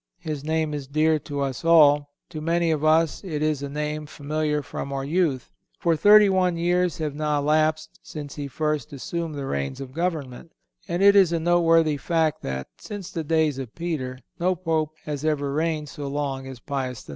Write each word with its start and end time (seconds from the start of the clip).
His 0.17 0.43
name 0.43 0.73
is 0.73 0.87
dear 0.87 1.19
to 1.19 1.41
us 1.41 1.63
all. 1.63 2.09
To 2.29 2.41
many 2.41 2.71
of 2.71 2.83
us 2.83 3.23
it 3.23 3.43
is 3.43 3.61
a 3.61 3.69
name 3.69 4.07
familiar 4.07 4.63
from 4.63 4.91
our 4.91 5.05
youth; 5.05 5.51
for 5.77 5.95
thirty 5.95 6.27
one 6.27 6.57
years 6.57 6.97
have 6.97 7.13
now 7.13 7.37
elapsed 7.37 7.99
since 8.01 8.33
he 8.33 8.47
first 8.47 8.91
assumed 8.93 9.35
the 9.35 9.45
reins 9.45 9.79
of 9.79 9.93
government; 9.93 10.53
and 10.87 11.03
it 11.03 11.15
is 11.15 11.31
a 11.31 11.39
noteworthy 11.39 11.97
fact 11.97 12.41
that, 12.41 12.67
since 12.79 13.11
the 13.11 13.23
days 13.23 13.59
of 13.59 13.75
Peter, 13.75 14.17
no 14.39 14.55
Pope 14.55 14.95
has 15.05 15.23
ever 15.23 15.53
reigned 15.53 15.87
so 15.87 16.07
long 16.07 16.47
as 16.47 16.59
Pius 16.59 17.03
IX. 17.07 17.09